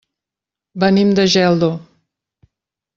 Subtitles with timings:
[0.85, 1.71] Venim de Geldo.